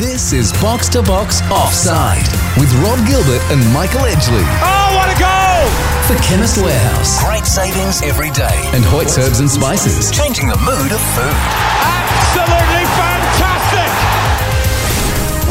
[0.00, 2.24] This is Box to Box Offside
[2.56, 4.40] with Rob Gilbert and Michael Edgley.
[4.64, 5.68] Oh, what a goal!
[6.08, 8.56] For Chemist Warehouse Great savings every day.
[8.72, 10.10] and Hoyt's Herbs and Spices.
[10.10, 11.36] Changing the mood of food.
[11.84, 13.92] Absolutely fantastic!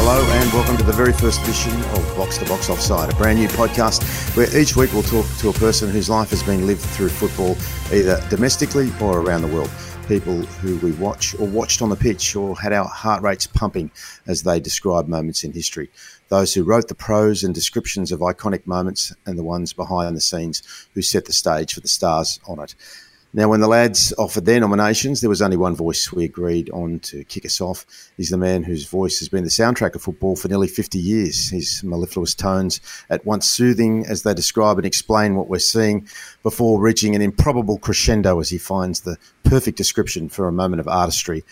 [0.01, 3.38] Hello and welcome to the very first edition of Box to Box Offside, a brand
[3.38, 4.02] new podcast
[4.36, 7.56] where each week we'll talk to a person whose life has been lived through football,
[7.94, 9.70] either domestically or around the world.
[10.10, 13.92] People who we watch or watched on the pitch or had our heart rates pumping
[14.25, 15.92] as they describe moments in history.
[16.30, 20.21] Those who wrote the prose and descriptions of iconic moments and the ones behind the
[20.21, 20.63] scenes
[20.95, 22.73] who set the stage for the stars on it.
[23.31, 26.99] Now, when the lads offered their nominations, there was only one voice we agreed on
[27.01, 27.85] to kick us off.
[28.17, 31.51] He's the man whose voice has been the soundtrack of football for nearly 50 years.
[31.51, 36.07] His mellifluous tones, at once soothing as they describe and explain what we're seeing,
[36.41, 40.87] before reaching an improbable crescendo as he finds the perfect description for a moment of
[40.87, 41.43] artistry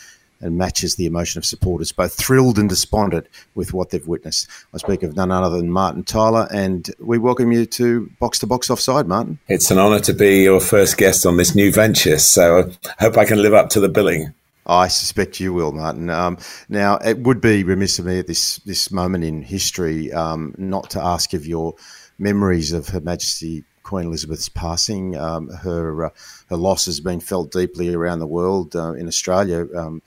[0.41, 4.47] and matches the emotion of supporters, both thrilled and despondent with what they've witnessed.
[4.73, 8.47] I speak of none other than Martin Tyler, and we welcome you to Box to
[8.47, 9.39] Box Offside, Martin.
[9.47, 13.17] It's an honour to be your first guest on this new venture, so I hope
[13.17, 14.33] I can live up to the billing.
[14.67, 16.09] I suspect you will, Martin.
[16.09, 20.53] Um, now, it would be remiss of me at this this moment in history um,
[20.57, 21.75] not to ask of your
[22.19, 25.15] memories of Her Majesty Queen Elizabeth's passing.
[25.15, 26.09] Um, her uh,
[26.49, 28.75] her loss has been felt deeply around the world.
[28.75, 30.01] Uh, in Australia, um,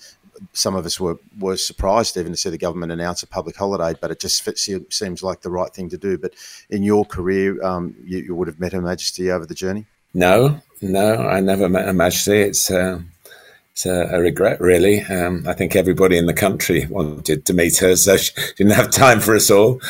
[0.52, 3.98] some of us were, were surprised even to see the government announce a public holiday,
[4.00, 6.18] but it just fit, seems like the right thing to do.
[6.18, 6.34] But
[6.68, 9.86] in your career, um, you, you would have met Her Majesty over the journey.
[10.14, 12.40] No, no, I never met Her Majesty.
[12.40, 13.00] It's, uh,
[13.72, 15.00] it's a, a regret, really.
[15.02, 18.90] Um, I think everybody in the country wanted to meet her, so she didn't have
[18.90, 19.80] time for us all.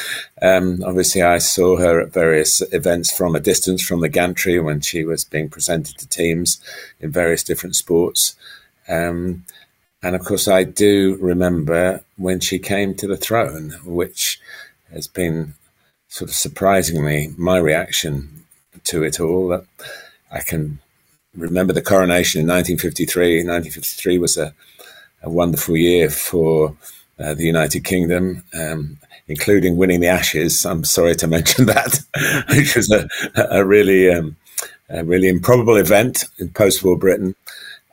[0.42, 4.80] Um, obviously, I saw her at various events from a distance from the gantry when
[4.80, 6.60] she was being presented to teams
[7.00, 8.36] in various different sports.
[8.88, 9.44] Um,
[10.02, 14.40] and of course, I do remember when she came to the throne, which
[14.92, 15.54] has been
[16.08, 18.44] sort of surprisingly my reaction
[18.84, 19.48] to it all.
[19.48, 19.64] That
[20.32, 20.80] I can
[21.36, 23.44] remember the coronation in 1953.
[23.44, 24.54] 1953 was a,
[25.22, 26.76] a wonderful year for
[27.18, 28.96] uh, the United Kingdom, um,
[29.28, 30.64] including winning the Ashes.
[30.64, 32.00] I'm sorry to mention that,
[32.48, 33.06] which was a,
[33.50, 34.36] a really, um,
[34.88, 37.34] a really improbable event in post-war Britain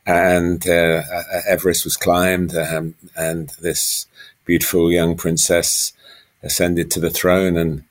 [0.08, 1.04] and uh,
[1.46, 4.08] Everest was climbed, um, and this
[4.46, 5.92] beautiful young princess
[6.42, 7.58] ascended to the throne.
[7.58, 7.84] And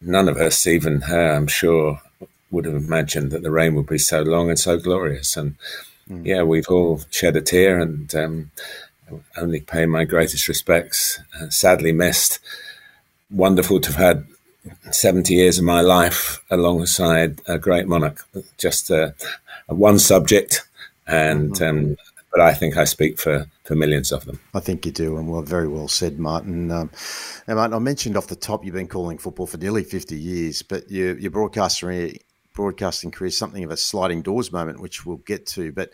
[0.00, 2.00] none of us, even her, I'm sure,
[2.50, 5.36] would have imagined that the reign would be so long and so glorious.
[5.36, 5.56] And
[6.08, 6.24] mm.
[6.24, 8.50] yeah, we've all shed a tear, and um,
[9.36, 11.20] only pay my greatest respects.
[11.38, 12.38] Uh, sadly missed.
[13.30, 14.24] Wonderful to have
[14.72, 18.26] had 70 years of my life alongside a great monarch.
[18.56, 19.10] Just uh,
[19.66, 20.66] one subject
[21.06, 21.64] and mm-hmm.
[21.64, 21.96] um,
[22.34, 24.40] but I think I speak for for millions of them.
[24.54, 26.70] I think you do, and well, very well said, Martin.
[26.70, 26.90] Um,
[27.46, 30.62] now, Martin, I mentioned off the top you've been calling football for nearly fifty years,
[30.62, 32.18] but your your broadcasting
[32.54, 35.72] broadcasting career is something of a sliding doors moment, which we'll get to.
[35.72, 35.90] But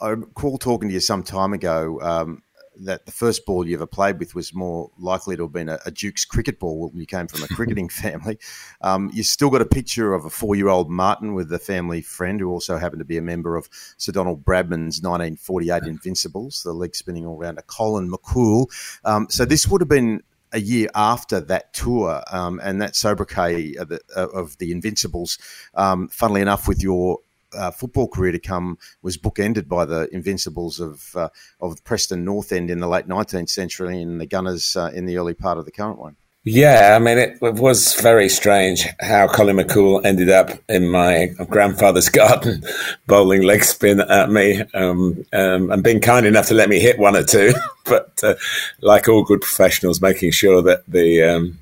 [0.00, 2.00] I recall talking to you some time ago.
[2.00, 2.42] Um,
[2.80, 5.78] that the first ball you ever played with was more likely to have been a,
[5.84, 8.38] a Duke's cricket ball when you came from a cricketing family.
[8.80, 12.00] Um, you still got a picture of a four year old Martin with a family
[12.02, 16.72] friend who also happened to be a member of Sir Donald Bradman's 1948 Invincibles, the
[16.72, 18.66] leg spinning all round a Colin McCool.
[19.04, 20.22] Um, so this would have been
[20.52, 25.38] a year after that tour um, and that sobriquet of the, of the Invincibles,
[25.74, 27.18] um, funnily enough, with your
[27.56, 31.28] uh, football career to come was bookended by the Invincibles of uh,
[31.60, 35.16] of Preston North End in the late 19th century and the Gunners uh, in the
[35.16, 36.16] early part of the current one.
[36.44, 41.26] Yeah, I mean, it, it, was very strange how Colin McCool ended up in my
[41.50, 42.62] grandfather's garden,
[43.06, 46.98] bowling leg spin at me, um, um, and being kind enough to let me hit
[46.98, 47.52] one or two.
[47.84, 48.34] but uh,
[48.80, 51.58] like all good professionals, making sure that the um,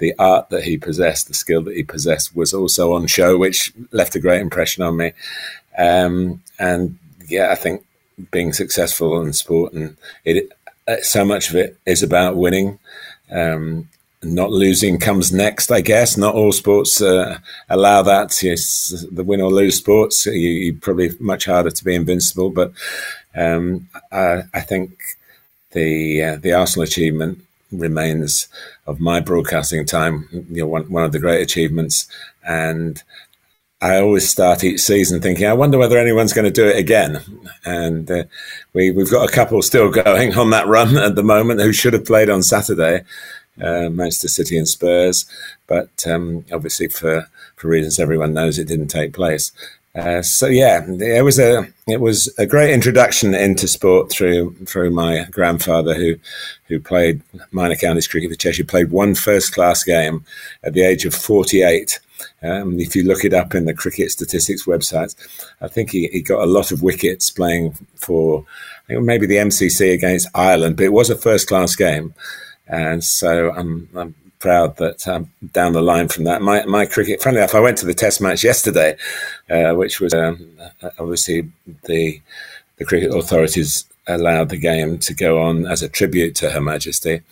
[0.00, 3.72] the art that he possessed, the skill that he possessed, was also on show, which
[3.92, 5.12] left a great impression on me.
[5.78, 7.84] Um, and yeah, I think
[8.30, 10.50] being successful in sport and it,
[10.86, 12.78] uh, so much of it is about winning.
[13.30, 13.88] Um,
[14.22, 16.16] not losing comes next, I guess.
[16.16, 17.38] Not all sports uh,
[17.68, 18.42] allow that.
[18.42, 22.50] Yes, the win or lose sports, you, you probably much harder to be invincible.
[22.50, 22.72] But
[23.34, 24.90] um, I, I, think
[25.72, 28.48] the uh, the Arsenal achievement remains
[28.86, 32.08] of my broadcasting time, you know, one, one of the great achievements.
[32.46, 33.02] And
[33.80, 37.22] I always start each season thinking, I wonder whether anyone's going to do it again.
[37.64, 38.24] And uh,
[38.74, 41.94] we, we've got a couple still going on that run at the moment who should
[41.94, 43.04] have played on Saturday,
[43.60, 45.24] uh, Manchester City and Spurs.
[45.66, 47.26] But um, obviously, for,
[47.56, 49.52] for reasons everyone knows, it didn't take place.
[49.94, 54.90] Uh, so yeah, it was a it was a great introduction into sport through through
[54.90, 56.14] my grandfather who
[56.68, 58.64] who played minor counties cricket for Cheshire.
[58.64, 60.24] Played one first class game
[60.62, 61.98] at the age of forty eight.
[62.42, 65.16] Um, if you look it up in the cricket statistics websites,
[65.60, 68.44] I think he, he got a lot of wickets playing for
[68.88, 72.14] maybe the MCC against Ireland, but it was a first class game.
[72.68, 77.22] And so I'm, I'm proud that um, down the line from that, my, my cricket,
[77.22, 78.96] funny enough, I went to the test match yesterday,
[79.48, 80.50] uh, which was um,
[80.98, 81.48] obviously
[81.84, 82.20] the,
[82.78, 87.22] the cricket authorities allowed the game to go on as a tribute to Her Majesty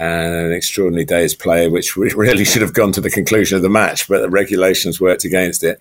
[0.00, 3.68] and an extraordinary day's play, which really should have gone to the conclusion of the
[3.68, 5.78] match, but the regulations worked against it.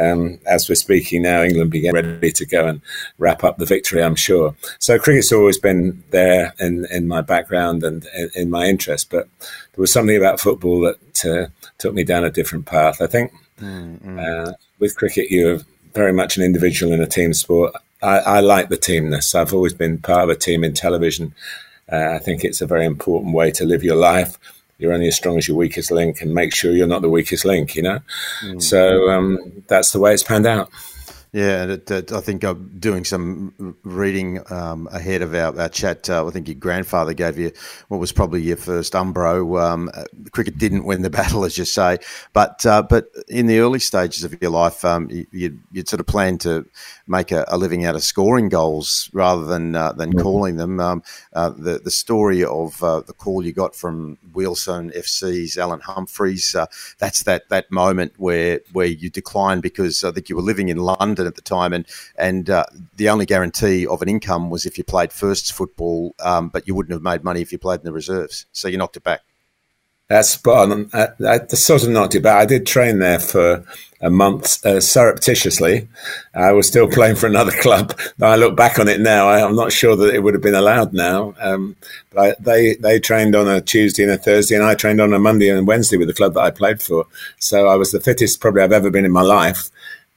[0.00, 2.80] Um, as we're speaking now, England began ready to go and
[3.18, 4.56] wrap up the victory, I'm sure.
[4.78, 9.28] So cricket's always been there in, in my background and in, in my interest, but
[9.40, 13.02] there was something about football that uh, took me down a different path.
[13.02, 14.18] I think mm-hmm.
[14.18, 15.60] uh, with cricket, you're
[15.92, 17.74] very much an individual in a team sport.
[18.02, 19.34] I, I like the teamness.
[19.34, 21.34] I've always been part of a team in television
[21.90, 24.38] uh, I think it's a very important way to live your life.
[24.78, 27.44] You're only as strong as your weakest link, and make sure you're not the weakest
[27.44, 27.74] link.
[27.74, 27.98] You know,
[28.42, 28.62] mm.
[28.62, 30.70] so um, that's the way it's panned out.
[31.32, 36.08] Yeah, it, it, I think I'm doing some reading um, ahead of our, our chat.
[36.08, 37.52] Uh, I think your grandfather gave you
[37.88, 39.60] what was probably your first umbro.
[39.60, 41.98] Um, uh, cricket didn't win the battle, as you say,
[42.32, 46.06] but uh, but in the early stages of your life, um, you, would sort of
[46.06, 46.66] planned to
[47.06, 50.20] make a, a, living out of scoring goals rather than uh, than mm-hmm.
[50.20, 50.80] calling them.
[50.80, 51.02] Um,
[51.34, 56.56] uh, the the story of uh, the call you got from Wilson FC's Alan Humphreys.
[56.98, 60.78] that's that that moment where where you declined because I think you were living in
[60.78, 61.86] London London at the time, and
[62.16, 62.64] and uh,
[62.96, 66.74] the only guarantee of an income was if you played firsts football, um, but you
[66.74, 68.46] wouldn't have made money if you played in the reserves.
[68.52, 69.22] So you knocked it back.
[70.08, 70.90] That's spot on.
[70.94, 72.40] I, I sort of knocked it back.
[72.40, 73.62] I did train there for
[74.00, 75.86] a month uh, surreptitiously.
[76.34, 77.98] I was still playing for another club.
[78.22, 79.28] I look back on it now.
[79.28, 81.34] I, am not sure that it would have been allowed now.
[81.38, 81.76] Um,
[82.10, 85.12] but I, they they trained on a Tuesday and a Thursday, and I trained on
[85.12, 87.04] a Monday and Wednesday with the club that I played for.
[87.38, 89.70] So I was the fittest probably I've ever been in my life.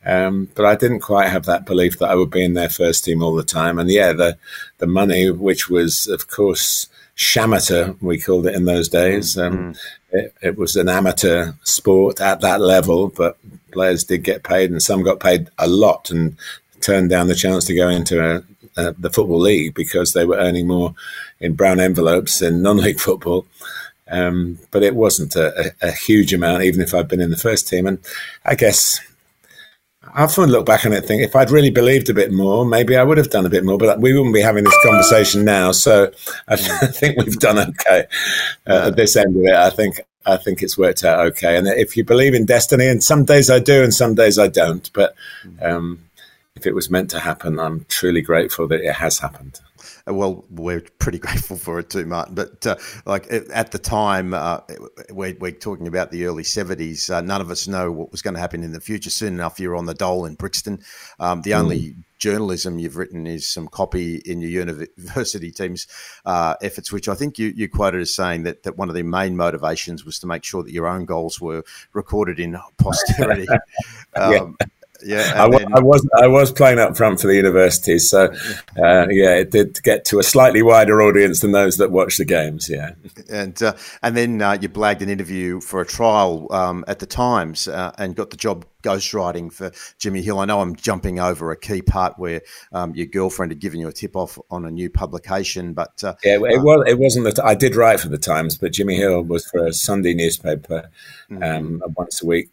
[0.06, 3.06] Um, but I didn't quite have that belief that I would be in their first
[3.06, 3.78] team all the time.
[3.78, 4.38] And yeah, the
[4.80, 9.38] the money, which was of course shamateur, we called it in those days.
[9.38, 10.18] Um, mm-hmm.
[10.18, 13.38] it, it, was an amateur sport at that level, but
[13.72, 16.36] players did get paid, and some got paid a lot and
[16.82, 18.44] turned down the chance to go into a,
[18.76, 20.96] a, the football league because they were earning more
[21.40, 23.46] in brown envelopes in non-league football.
[24.10, 27.70] Um, but it wasn't a, a, huge amount, even if I'd been in the first
[27.70, 27.88] team.
[27.88, 27.98] And
[28.44, 29.00] I guess
[30.04, 32.66] I often look back on it and think if I'd really believed a bit more,
[32.66, 35.46] maybe I would have done a bit more, but we wouldn't be having this conversation
[35.46, 35.72] now.
[35.72, 36.12] So
[36.48, 36.56] I
[36.88, 38.08] think we've done okay
[38.68, 39.54] uh, at this end of it.
[39.54, 41.56] I think I think it's worked out okay.
[41.56, 44.48] And if you believe in destiny, and some days I do, and some days I
[44.48, 45.16] don't, but
[45.62, 46.00] um,
[46.56, 49.60] if it was meant to happen, I'm truly grateful that it has happened.
[50.12, 52.36] Well, we're pretty grateful for it too, Martin.
[52.36, 52.76] But uh,
[53.06, 54.62] like at the time, uh,
[55.10, 57.10] we're, we're, talking about the early seventies.
[57.10, 59.10] Uh, none of us know what was going to happen in the future.
[59.10, 60.80] Soon enough, you're on the dole in Brixton.
[61.20, 61.60] Um, the mm.
[61.60, 65.88] only journalism you've written is some copy in your university team's
[66.26, 69.04] uh, efforts, which I think you, you quoted as saying that, that one of the
[69.04, 71.64] main motivations was to make sure that your own goals were
[71.94, 73.48] recorded in posterity.
[74.16, 74.68] um, yeah
[75.04, 75.34] yeah.
[75.36, 78.26] I, then, I, was I was playing up front for the university, so
[78.78, 82.26] uh, yeah, it did get to a slightly wider audience than those that watch the
[82.26, 82.70] games.
[82.70, 82.92] Yeah,
[83.30, 87.06] and uh, and then uh, you blagged an interview for a trial um, at the
[87.06, 90.40] Times uh, and got the job ghostwriting for Jimmy Hill.
[90.40, 92.42] I know I'm jumping over a key part where
[92.72, 96.16] um, your girlfriend had given you a tip off on a new publication, but uh,
[96.24, 98.96] yeah, it uh, was it wasn't that I did write for the Times, but Jimmy
[98.96, 100.90] Hill was for a Sunday newspaper
[101.30, 101.44] mm-hmm.
[101.44, 102.50] um, once a week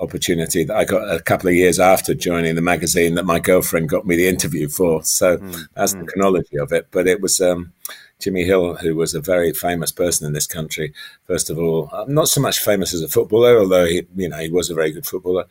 [0.00, 3.88] opportunity that I got a couple of years after joining the magazine that my girlfriend
[3.88, 5.04] got me the interview for.
[5.04, 6.88] So mm, that's the chronology of it.
[6.90, 7.72] But it was um,
[8.18, 10.92] Jimmy Hill, who was a very famous person in this country.
[11.26, 14.38] First of all, uh, not so much famous as a footballer, although he, you know,
[14.38, 15.44] he was a very good footballer.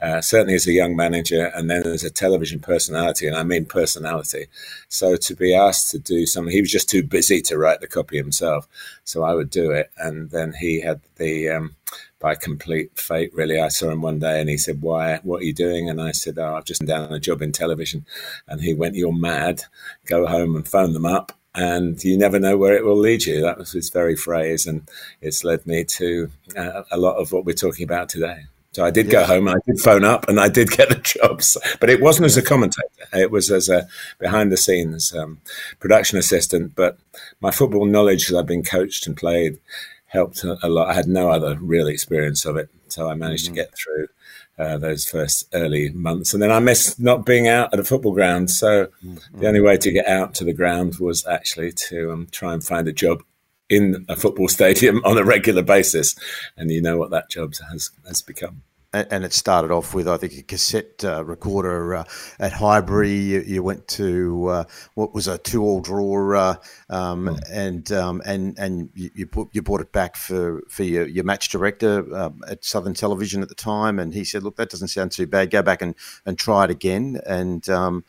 [0.00, 3.64] Uh, certainly as a young manager, and then as a television personality, and I mean
[3.64, 4.46] personality.
[4.88, 7.88] So to be asked to do something, he was just too busy to write the
[7.88, 8.66] copy himself.
[9.04, 11.76] So I would do it, and then he had the um,
[12.20, 13.58] by complete fate, really.
[13.58, 15.88] I saw him one day and he said, Why, what are you doing?
[15.88, 18.06] And I said, Oh, I've just done a job in television.
[18.46, 19.62] And he went, You're mad.
[20.06, 21.32] Go home and phone them up.
[21.54, 23.40] And you never know where it will lead you.
[23.40, 24.66] That was his very phrase.
[24.66, 24.88] And
[25.20, 28.44] it's led me to uh, a lot of what we're talking about today.
[28.72, 29.12] So I did yeah.
[29.12, 32.00] go home and I did phone up and I did get the jobs, but it
[32.00, 32.86] wasn't as a commentator.
[33.12, 33.88] It was as a
[34.20, 35.40] behind the scenes um,
[35.80, 36.76] production assistant.
[36.76, 36.96] But
[37.40, 39.58] my football knowledge, that I've been coached and played,
[40.10, 40.88] helped a lot.
[40.88, 43.54] I had no other real experience of it so I managed mm-hmm.
[43.54, 44.08] to get through
[44.58, 46.34] uh, those first early months.
[46.34, 48.50] And then I missed not being out at a football ground.
[48.50, 49.40] So mm-hmm.
[49.40, 52.62] the only way to get out to the ground was actually to um, try and
[52.62, 53.22] find a job
[53.68, 56.14] in a football stadium on a regular basis.
[56.56, 60.16] And you know what that job has, has become and it started off with I
[60.16, 62.04] think a cassette uh, recorder uh,
[62.38, 63.14] at Highbury.
[63.14, 66.56] You, you went to uh, what was a two-all draw, uh,
[66.88, 67.42] um, mm.
[67.50, 71.24] and um, and and you, you, put, you brought it back for for your, your
[71.24, 74.88] match director um, at Southern Television at the time, and he said, "Look, that doesn't
[74.88, 75.50] sound too bad.
[75.50, 75.94] Go back and,
[76.26, 78.04] and try it again." And um,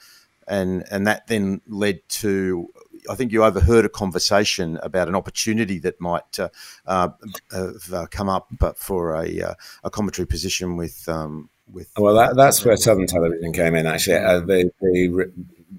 [0.48, 2.70] and and that then led to
[3.10, 6.50] I think you overheard a conversation about an opportunity that might uh,
[6.86, 7.10] uh,
[7.52, 9.54] have uh, come up for a, uh,
[9.84, 11.08] a commentary position with.
[11.08, 13.88] Um, with well, that, that's where Southern Television came in.
[13.88, 15.32] Actually, uh, the, the,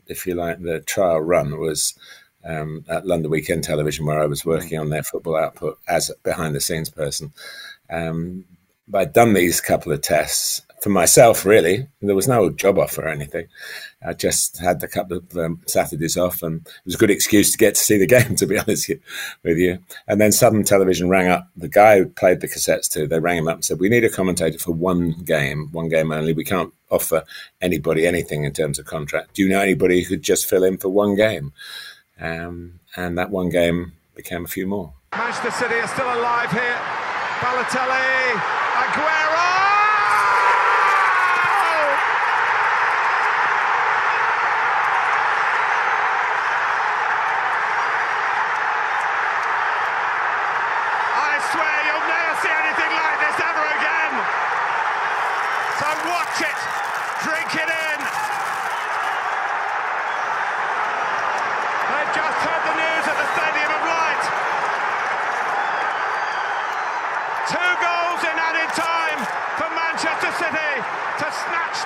[0.07, 1.95] if you like, the trial run was
[2.45, 6.15] um, at London Weekend Television, where I was working on their football output as a
[6.23, 7.33] behind the scenes person.
[7.91, 8.47] Um,
[8.93, 11.87] I'd done these couple of tests for myself, really.
[12.01, 13.47] There was no job offer or anything.
[14.05, 17.53] I just had a couple of um, Saturdays off, and it was a good excuse
[17.53, 18.91] to get to see the game, to be honest
[19.45, 19.79] with you.
[20.09, 23.07] And then Southern Television rang up the guy who played the cassettes too.
[23.07, 26.11] They rang him up and said, "We need a commentator for one game, one game
[26.11, 26.33] only.
[26.33, 27.23] We can't offer
[27.61, 29.35] anybody anything in terms of contract.
[29.35, 31.53] Do you know anybody who could just fill in for one game?"
[32.21, 34.93] Um, and that one game became a few more.
[35.17, 36.79] Manchester City are still alive here.
[37.39, 38.33] Balotelli,
[38.83, 39.32] Aguero.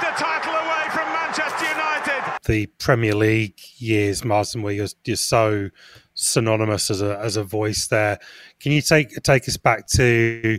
[0.01, 2.39] The title away from Manchester United.
[2.47, 5.71] The Premier League years, Martin, where you're, you're so
[6.15, 8.19] synonymous as a as a voice there.
[8.61, 10.59] Can you take take us back to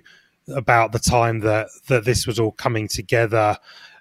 [0.56, 3.58] about the time that that this was all coming together?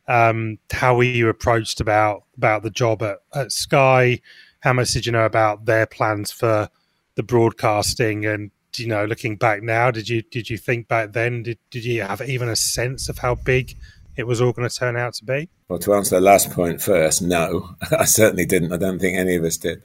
[0.09, 4.21] Um, how were you approached about about the job at, at Sky?
[4.61, 6.69] How much did you know about their plans for
[7.15, 8.25] the broadcasting?
[8.25, 11.43] And you know, looking back now, did you did you think back then?
[11.43, 13.77] Did did you have even a sense of how big
[14.17, 15.49] it was all going to turn out to be?
[15.69, 18.73] Well, to answer the last point first, no, I certainly didn't.
[18.73, 19.83] I don't think any of us did.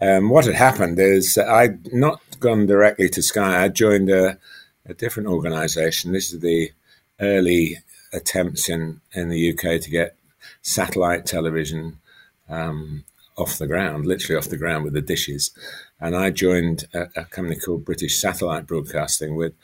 [0.00, 3.62] Um, what had happened is I'd not gone directly to Sky.
[3.62, 4.38] I joined a,
[4.86, 6.12] a different organisation.
[6.12, 6.72] This is the
[7.20, 7.78] early
[8.12, 10.16] attempts in, in the UK to get
[10.60, 11.98] satellite television
[12.48, 13.04] um,
[13.36, 15.52] off the ground, literally off the ground with the dishes.
[16.02, 19.54] And I joined a, a company called British Satellite Broadcasting with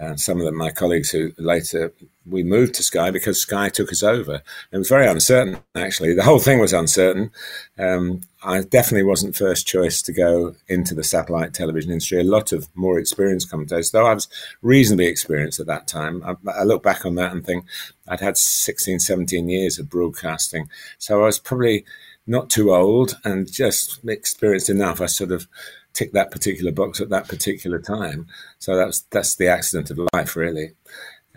[0.00, 1.92] uh, some of my colleagues who later
[2.26, 4.42] we moved to Sky because Sky took us over.
[4.72, 6.12] It was very uncertain, actually.
[6.12, 7.30] The whole thing was uncertain.
[7.78, 12.20] Um, I definitely wasn't first choice to go into the satellite television industry.
[12.20, 14.28] A lot of more experienced commentators, though I was
[14.60, 16.22] reasonably experienced at that time.
[16.24, 17.64] I, I look back on that and think
[18.08, 20.68] I'd had 16, 17 years of broadcasting.
[20.98, 21.84] So I was probably
[22.26, 25.00] not too old and just experienced enough.
[25.00, 25.46] I sort of
[25.92, 28.26] ticked that particular box at that particular time.
[28.58, 30.72] So that's that's the accident of life, really.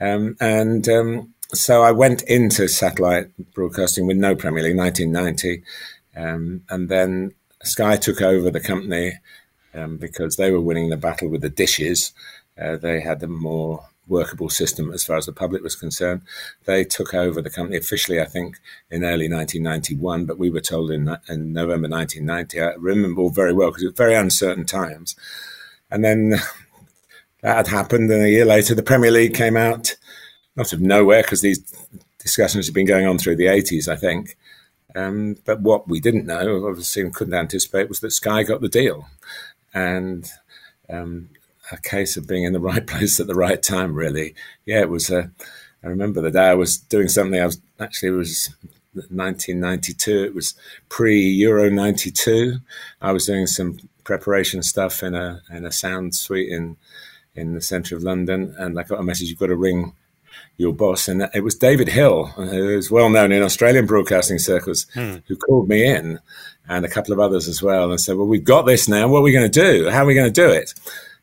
[0.01, 5.63] Um, and um, so I went into satellite broadcasting with no Premier League, 1990,
[6.15, 9.19] um, and then Sky took over the company
[9.73, 12.13] um, because they were winning the battle with the dishes.
[12.59, 16.21] Uh, they had the more workable system as far as the public was concerned.
[16.65, 18.57] They took over the company officially, I think,
[18.89, 22.61] in early 1991, but we were told in, in November 1990.
[22.61, 25.15] I remember all very well because it was very uncertain times.
[25.91, 26.29] And then
[27.41, 29.95] that had happened, and a year later, the Premier League came out,
[30.55, 31.59] not of nowhere, because these
[32.19, 34.37] discussions had been going on through the 80s, I think.
[34.95, 38.69] Um, but what we didn't know, obviously and couldn't anticipate, was that Sky got the
[38.69, 39.07] deal.
[39.73, 40.29] And
[40.89, 41.29] um,
[41.71, 43.93] a case of being in the right place at the right time.
[43.93, 44.35] Really,
[44.65, 44.81] yeah.
[44.81, 45.09] It was.
[45.09, 45.31] A,
[45.83, 47.39] I remember the day I was doing something.
[47.39, 48.49] I was actually it was
[48.93, 50.23] 1992.
[50.23, 50.53] It was
[50.89, 52.57] pre Euro '92.
[53.01, 56.77] I was doing some preparation stuff in a in a sound suite in
[57.35, 59.93] in the centre of London, and I got a message: "You've got to ring."
[60.57, 64.87] Your boss, and it was David Hill, who is well known in Australian broadcasting circles,
[64.93, 65.15] hmm.
[65.27, 66.19] who called me in,
[66.67, 69.07] and a couple of others as well, and said, "Well, we've got this now.
[69.07, 69.89] What are we going to do?
[69.89, 70.73] How are we going to do it?"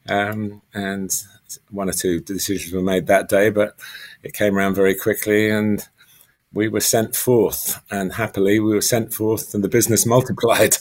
[0.09, 1.11] Um, and
[1.71, 3.77] one or two decisions were made that day, but
[4.23, 5.87] it came around very quickly and
[6.53, 7.83] we were sent forth.
[7.91, 10.77] And happily, we were sent forth and the business multiplied.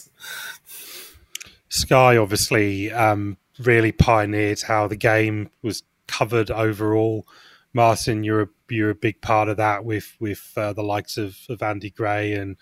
[1.68, 7.26] Sky obviously um, really pioneered how the game was covered overall.
[7.72, 11.36] Martin, you're a, you're a big part of that with with uh, the likes of,
[11.48, 12.56] of Andy Gray and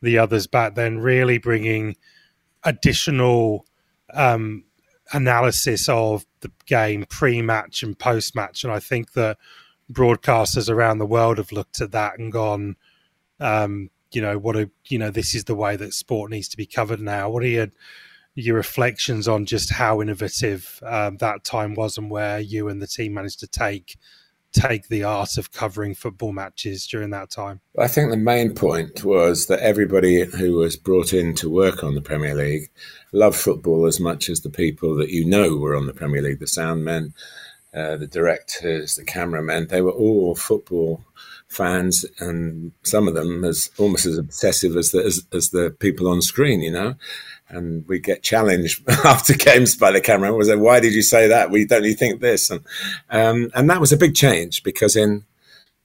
[0.00, 1.96] the others back then, really bringing
[2.62, 3.66] additional
[4.14, 4.64] um,
[5.12, 9.38] analysis of the game pre-match and post-match, and I think that
[9.92, 12.76] broadcasters around the world have looked at that and gone,
[13.40, 16.56] um, you know, what a you know, this is the way that sport needs to
[16.56, 17.28] be covered now.
[17.28, 17.68] What are your
[18.34, 22.86] your reflections on just how innovative um, that time was and where you and the
[22.86, 23.98] team managed to take
[24.52, 27.60] take the art of covering football matches during that time?
[27.78, 31.94] I think the main point was that everybody who was brought in to work on
[31.94, 32.70] the Premier League
[33.12, 36.40] loved football as much as the people that you know were on the Premier League,
[36.40, 37.14] the sound men,
[37.74, 39.68] uh, the directors, the cameramen.
[39.68, 41.04] They were all football
[41.46, 46.08] fans, and some of them as almost as obsessive as the as, as the people
[46.08, 46.94] on screen, you know.
[47.50, 50.32] And we get challenged after games by the camera.
[50.32, 51.50] Was like, why did you say that?
[51.50, 52.50] We don't you think this?
[52.50, 52.64] And
[53.10, 55.24] um, and that was a big change because in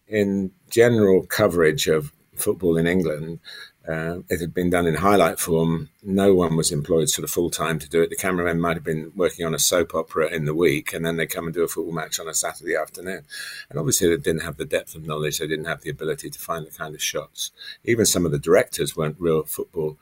[0.08, 3.40] in general coverage of football in England,
[3.88, 5.90] uh, it had been done in highlight form.
[6.02, 8.10] No one was employed sort of full time to do it.
[8.10, 11.18] The cameramen might have been working on a soap opera in the week, and then
[11.18, 13.24] they come and do a football match on a Saturday afternoon.
[13.70, 15.38] And obviously, they didn't have the depth of knowledge.
[15.38, 17.52] They didn't have the ability to find the kind of shots.
[17.84, 19.98] Even some of the directors weren't real football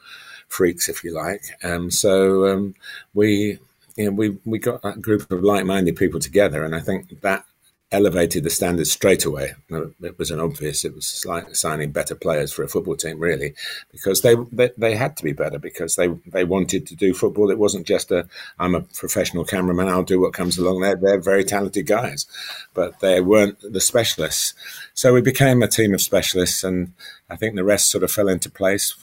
[0.53, 1.43] freaks, if you like.
[1.63, 2.75] Um, so um,
[3.13, 3.59] we,
[3.95, 7.45] you know, we we got that group of like-minded people together, and I think that
[7.93, 9.53] elevated the standards straight away.
[10.01, 10.83] It was an obvious.
[10.83, 13.53] It was like signing better players for a football team, really,
[13.91, 17.51] because they, they they had to be better because they they wanted to do football.
[17.51, 18.27] It wasn't just a
[18.59, 19.87] I'm a professional cameraman.
[19.87, 20.81] I'll do what comes along.
[20.81, 22.25] They're they're very talented guys,
[22.73, 24.53] but they weren't the specialists.
[24.93, 26.93] So we became a team of specialists, and
[27.29, 28.95] I think the rest sort of fell into place.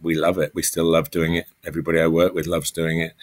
[0.00, 0.54] We, love it.
[0.54, 1.46] We still love doing it.
[1.64, 3.14] Everybody I work with loves doing it,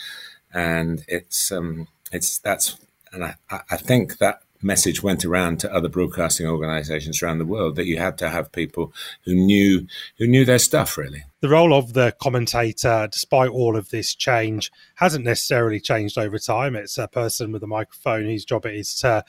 [0.54, 2.78] and it's um it's that's
[3.12, 7.76] and I, I think that message went around to other broadcasting organizations around the world
[7.76, 8.94] that you had to have people
[9.24, 13.90] who knew who knew their stuff really the role of the commentator despite all of
[13.90, 18.66] this change hasn't necessarily changed over time it's a person with a microphone whose job
[18.66, 19.24] it is to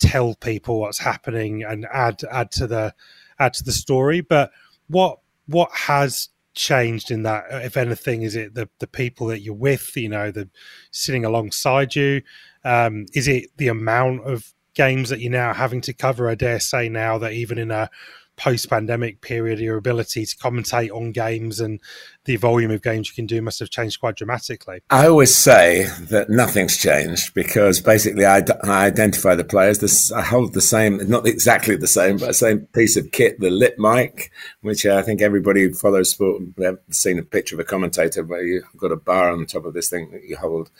[0.00, 2.92] tell people what's happening and add add to the
[3.38, 4.50] add to the story but
[4.88, 9.54] what what has changed in that if anything is it the the people that you're
[9.54, 10.48] with you know the
[10.90, 12.22] sitting alongside you?
[12.64, 16.60] Um, is it the amount of games that you're now having to cover, I dare
[16.60, 17.88] say now that even in a
[18.36, 21.80] post pandemic period, your ability to commentate on games and
[22.24, 24.80] the volume of games you can do must have changed quite dramatically.
[24.90, 29.78] I always say that nothing's changed because basically I, I identify the players.
[29.78, 33.40] This, I hold the same, not exactly the same, but the same piece of kit,
[33.40, 34.30] the lip mic,
[34.62, 38.24] which uh, I think everybody who follows sport have seen a picture of a commentator
[38.24, 40.70] where you've got a bar on the top of this thing that you hold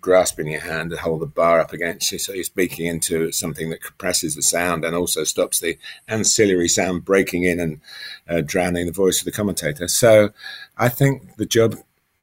[0.00, 2.18] grasp in your hand and hold the bar up against you.
[2.18, 7.04] So you're speaking into something that compresses the sound and also stops the ancillary sound
[7.04, 7.80] breaking in and
[8.28, 9.88] uh, drowning the voice of the commentator.
[9.88, 10.30] So
[10.76, 11.76] I think the job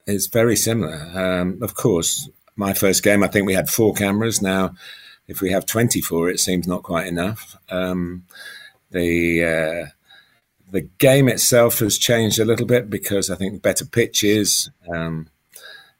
[0.05, 1.11] is very similar.
[1.13, 4.41] Um, of course, my first game, I think we had four cameras.
[4.41, 4.75] Now,
[5.27, 7.57] if we have 24, it seems not quite enough.
[7.69, 8.25] Um,
[8.91, 9.91] the uh,
[10.71, 15.29] the game itself has changed a little bit because I think better pitches, um,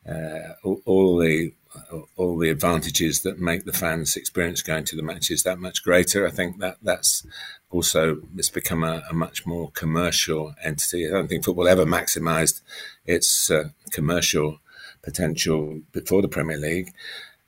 [0.08, 1.54] uh, all, all, the
[2.16, 6.26] all the advantages that make the fans' experience going to the matches that much greater.
[6.28, 7.26] I think that that's
[7.70, 11.08] also it's become a, a much more commercial entity.
[11.08, 12.62] I don't think football ever maximised
[13.06, 14.60] its uh, commercial
[15.04, 16.92] potential before the Premier League.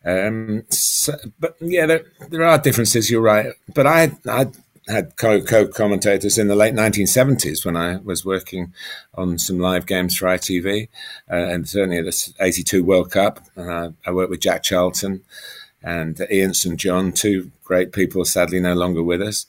[0.05, 3.11] Um, so, but yeah, there, there are differences.
[3.11, 4.47] You're right, but I I
[4.89, 8.73] had co-commentators in the late 1970s when I was working
[9.13, 10.89] on some live games for ITV,
[11.31, 13.39] uh, and certainly at the 82 World Cup.
[13.57, 15.21] I worked with Jack Charlton
[15.83, 19.45] and Ian St John, two great people, sadly no longer with us.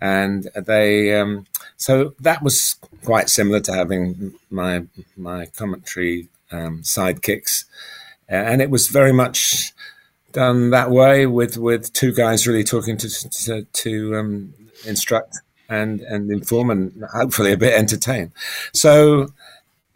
[0.00, 7.64] And they, um, so that was quite similar to having my my commentary um, sidekicks,
[8.28, 9.72] and it was very much
[10.32, 14.54] done that way with with two guys really talking to to, to um,
[14.86, 15.38] instruct
[15.68, 18.32] and and inform and hopefully a bit entertain.
[18.72, 19.32] So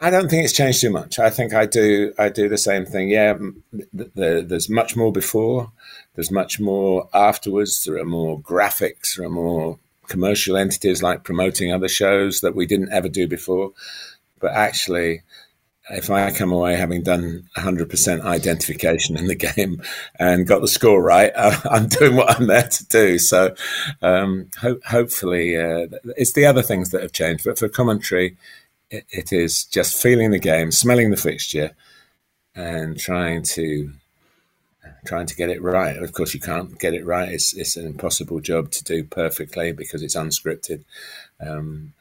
[0.01, 1.19] I don't think it's changed too much.
[1.19, 3.09] I think I do I do the same thing.
[3.09, 3.33] Yeah,
[3.71, 5.71] the, the, there's much more before.
[6.15, 7.83] There's much more afterwards.
[7.83, 9.15] There are more graphics.
[9.15, 13.71] There are more commercial entities like promoting other shows that we didn't ever do before.
[14.39, 15.23] But actually,
[15.91, 19.81] if I come away having done 100% identification in the game
[20.19, 23.19] and got the score right, I'm doing what I'm there to do.
[23.19, 23.55] So
[24.01, 27.45] um, ho- hopefully, uh, it's the other things that have changed.
[27.45, 28.37] But for commentary,
[28.89, 31.71] it, it is just feeling the game, smelling the fixture,
[32.55, 33.91] and trying to
[35.05, 35.97] trying to get it right.
[35.97, 37.29] Of course, you can't get it right.
[37.29, 40.83] It's it's an impossible job to do perfectly because it's unscripted.
[41.39, 41.93] Um,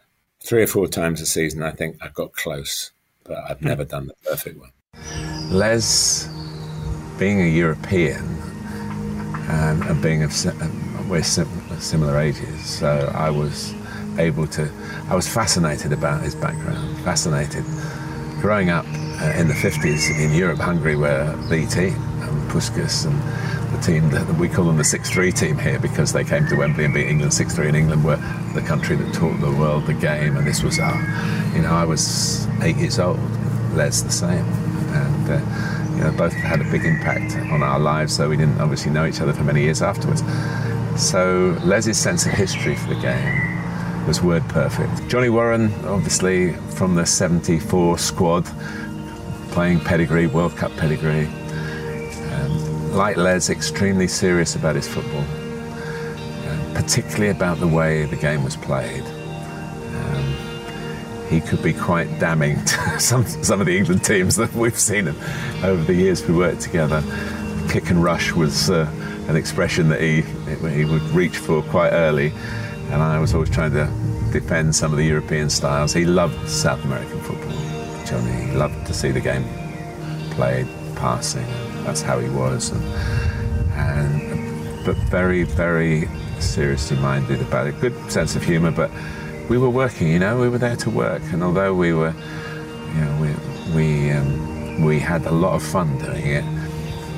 [0.43, 2.93] three or four times a season, I think I got close,
[3.25, 3.69] but I've hmm.
[3.69, 4.71] never done the perfect one.
[5.51, 6.29] Les,
[7.19, 8.25] being a European
[9.49, 10.33] and, and being of
[11.09, 13.75] we're similar ages, so I was
[14.19, 14.71] able to.
[15.09, 17.65] I was fascinated about his background, fascinated.
[18.41, 23.21] Growing up uh, in the 50s in Europe, Hungary were the team, and Puskas and
[23.75, 26.85] the team that we call them the 6-3 team here because they came to Wembley
[26.85, 27.33] and beat England.
[27.33, 28.17] 6-3 and England were
[28.55, 30.95] the country that taught the world the game and this was our
[31.55, 33.19] you know I was eight years old.
[33.75, 34.45] Les the same.
[34.95, 38.61] And uh, you know both had a big impact on our lives though we didn't
[38.61, 40.23] obviously know each other for many years afterwards.
[40.97, 45.09] So Les's sense of history for the game was word perfect.
[45.09, 48.47] Johnny Warren obviously from the 74 squad
[49.51, 51.29] playing pedigree World Cup pedigree
[52.95, 58.57] like Les, extremely serious about his football, uh, particularly about the way the game was
[58.57, 59.03] played.
[59.03, 60.35] Um,
[61.29, 65.09] he could be quite damning to some, some of the England teams that we've seen
[65.63, 67.03] over the years we worked together.
[67.69, 68.89] Kick and rush was uh,
[69.29, 70.23] an expression that he,
[70.71, 72.33] he would reach for quite early,
[72.91, 73.87] and I was always trying to
[74.33, 75.93] defend some of the European styles.
[75.93, 77.53] He loved South American football,
[78.07, 78.51] Johnny.
[78.51, 79.45] He loved to see the game
[80.31, 81.47] played, passing.
[81.85, 82.85] That's how he was, and,
[83.75, 86.09] and but very, very
[86.41, 87.81] seriously minded about it.
[87.81, 88.91] Good sense of humour, but
[89.49, 90.09] we were working.
[90.09, 92.15] You know, we were there to work, and although we were,
[92.95, 96.45] you know, we we um, we had a lot of fun doing it.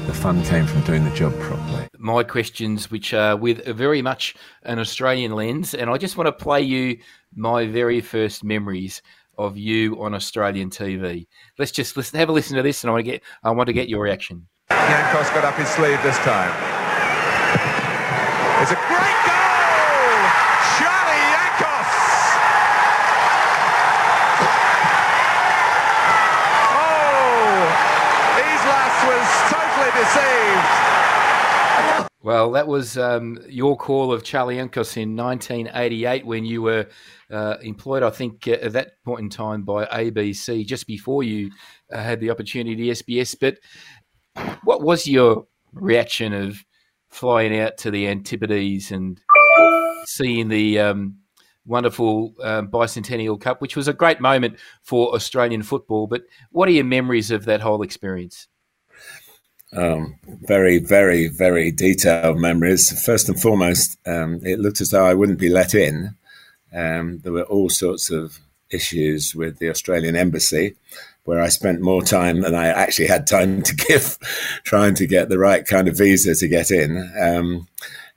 [0.07, 1.89] The fun came from doing the job properly.
[1.99, 6.33] My questions, which are with very much an Australian lens, and I just want to
[6.33, 6.99] play you
[7.35, 9.03] my very first memories
[9.39, 11.27] of you on Australian TV.
[11.59, 13.67] Let's just listen, have a listen to this, and I want to get I want
[13.67, 14.47] to get your reaction.
[14.71, 16.51] Yankos got up his sleeve this time.
[18.63, 20.17] It's a great goal!
[20.75, 21.93] Charlie Yankos!
[26.75, 27.67] Oh!
[28.43, 30.87] Islas was totally deceived.
[32.27, 36.89] Well, that was um, your call of Charlie Yankos in 1988 when you were
[37.31, 41.53] uh, employed, I think, uh, at that point in time by ABC, just before you
[41.93, 43.37] uh, had the opportunity to SBS.
[43.41, 43.59] But
[44.64, 46.64] what was your reaction of
[47.09, 49.20] flying out to the Antipodes and
[50.05, 51.16] seeing the um,
[51.66, 56.07] wonderful um, bicentennial cup, which was a great moment for Australian football?
[56.07, 58.49] But what are your memories of that whole experience?
[59.72, 63.05] Um, very, very, very detailed memories.
[63.05, 66.16] First and foremost, um, it looked as though I wouldn't be let in.
[66.72, 68.38] Um, there were all sorts of
[68.70, 70.77] issues with the Australian embassy,
[71.27, 74.17] where I spent more time than I actually had time to give,
[74.65, 77.12] trying to get the right kind of visa to get in.
[77.21, 77.69] Um,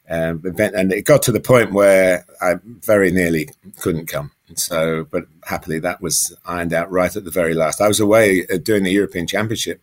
[0.10, 4.32] um, and it got to the point where I very nearly couldn't come.
[4.56, 7.82] So, but happily, that was ironed out right at the very last.
[7.82, 9.82] I was away uh, doing the European Championship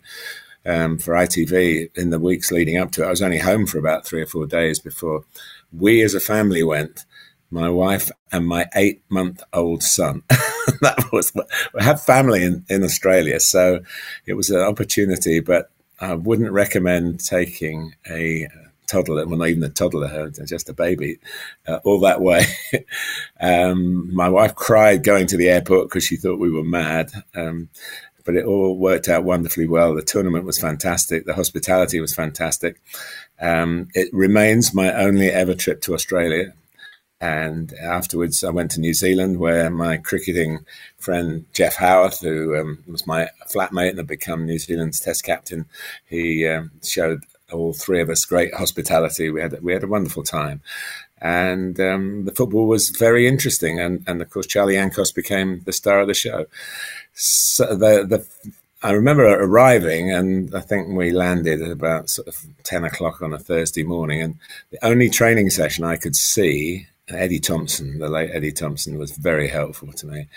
[0.65, 3.07] um, for ITV in the weeks leading up to it.
[3.07, 5.25] I was only home for about three or four days before
[5.73, 7.05] we as a family went
[7.51, 10.23] my wife and my eight month old son.
[10.81, 13.81] that was we have family in, in Australia, so
[14.27, 15.41] it was an opportunity.
[15.41, 18.49] But I wouldn't recommend taking a
[18.87, 21.19] toddler, well, not even a toddler, just a baby,
[21.67, 22.45] uh, all that way.
[23.41, 27.11] um, my wife cried going to the airport because she thought we were mad.
[27.35, 27.69] Um,
[28.25, 29.95] but it all worked out wonderfully well.
[29.95, 31.25] The tournament was fantastic.
[31.25, 32.81] The hospitality was fantastic.
[33.41, 36.53] Um, it remains my only ever trip to Australia.
[37.21, 40.67] And afterwards, I went to New Zealand, where my cricketing
[40.99, 45.65] friend Geoff Howarth, who um, was my flatmate and had become New Zealand's Test captain,
[46.05, 49.31] he um, showed all three of us great hospitality.
[49.31, 50.61] We had we had a wonderful time,
[51.21, 53.81] and um, the football was very interesting.
[53.81, 56.47] And, and of course, Charlie Yankos became the star of the show.
[57.15, 58.27] So the the
[58.83, 63.33] I remember arriving, and I think we landed at about sort of ten o'clock on
[63.33, 64.35] a Thursday morning, and
[64.71, 69.49] the only training session I could see Eddie Thomson, the late Eddie Thomson, was very
[69.49, 70.29] helpful to me.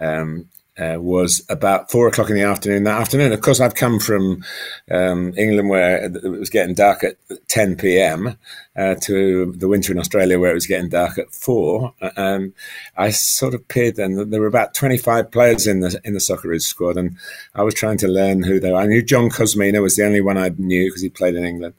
[0.00, 3.32] Um, uh, was about four o'clock in the afternoon that afternoon.
[3.32, 4.42] Of course, I've come from
[4.90, 7.16] um, England where it was getting dark at
[7.48, 8.36] 10 p.m.
[8.76, 11.94] Uh, to the winter in Australia where it was getting dark at four.
[12.00, 12.54] And
[12.96, 14.30] I sort of peered then.
[14.30, 17.16] There were about 25 players in the in the Socceroos squad, and
[17.54, 18.78] I was trying to learn who they were.
[18.78, 21.74] I knew John Kosmina was the only one I knew because he played in England,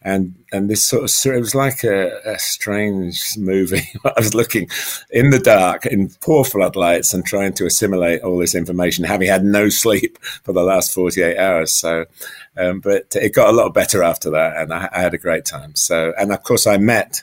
[0.00, 3.88] and and this sort of it was like a, a strange movie.
[4.04, 4.68] I was looking
[5.10, 9.44] in the dark in poor floodlights and trying to assimilate all this information, having had
[9.44, 11.72] no sleep for the last 48 hours.
[11.72, 12.06] So,
[12.56, 15.44] um, but it got a lot better after that, and I, I had a great
[15.44, 15.74] time.
[15.74, 17.22] So, and of course, I met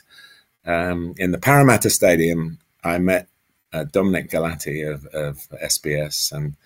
[0.64, 2.58] um, in the Parramatta Stadium.
[2.84, 3.28] I met
[3.72, 6.56] uh, Dominic Galati of, of, SBS, and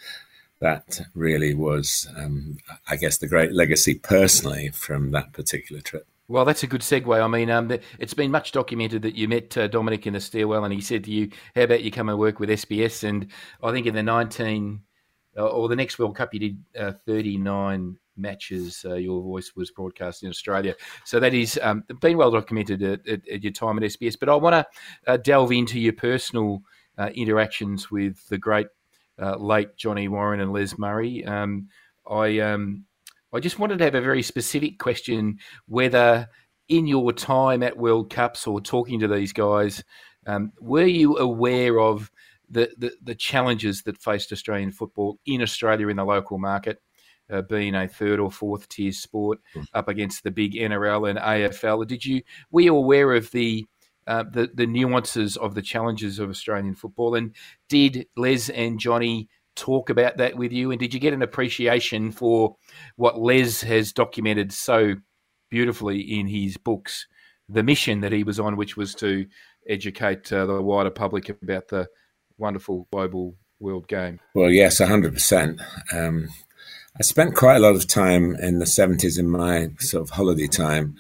[0.61, 6.07] that really was, um, I guess, the great legacy personally from that particular trip.
[6.31, 7.21] Well, that's a good segue.
[7.21, 10.62] I mean, um, it's been much documented that you met uh, Dominic in the stairwell,
[10.62, 13.27] and he said to you, "How about you come and work with SBS?" And
[13.64, 14.83] I think in the nineteen
[15.37, 18.87] uh, or the next World Cup, you did uh, thirty nine matches.
[18.88, 23.09] Uh, your voice was broadcast in Australia, so that is um, been well documented at,
[23.09, 24.14] at, at, your time at SBS.
[24.16, 26.62] But I want to uh, delve into your personal
[26.97, 28.69] uh, interactions with the great
[29.19, 31.25] late Johnny Warren and Les Murray.
[31.25, 31.71] Um,
[32.09, 32.85] I um,
[33.33, 36.29] I just wanted to have a very specific question whether
[36.69, 39.83] in your time at World Cups or talking to these guys,
[40.27, 42.11] um, were you aware of
[42.49, 46.81] the, the, the, challenges that faced Australian football in Australia in the local market,
[47.31, 49.64] uh, being a third or fourth tier sport mm.
[49.73, 51.87] up against the big NRL and AFL?
[51.87, 53.66] Did you were you aware of the
[54.07, 57.35] uh, the, the nuances of the challenges of Australian football, and
[57.69, 60.71] did Les and Johnny talk about that with you?
[60.71, 62.57] And did you get an appreciation for
[62.97, 64.95] what Les has documented so
[65.51, 67.07] beautifully in his books,
[67.49, 69.27] the mission that he was on, which was to
[69.69, 71.89] educate uh, the wider public about the
[72.39, 74.21] wonderful global world game?
[74.35, 75.61] Well, yes, 100%.
[75.93, 76.29] Um,
[76.99, 80.47] I spent quite a lot of time in the 70s in my sort of holiday
[80.47, 80.97] time.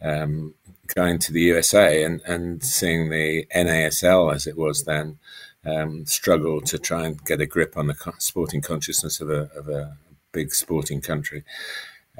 [0.00, 0.54] Um,
[0.94, 5.18] going to the USA and, and seeing the NASL as it was then,
[5.64, 9.68] um, struggle to try and get a grip on the sporting consciousness of a, of
[9.68, 9.96] a
[10.32, 11.44] big sporting country.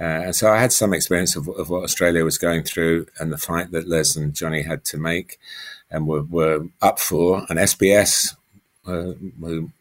[0.01, 3.39] Uh, so I had some experience of, of, what Australia was going through and the
[3.39, 5.39] fight that Les and Johnny had to make
[5.91, 7.45] and were, were up for.
[7.51, 8.35] And SBS
[8.87, 9.13] uh,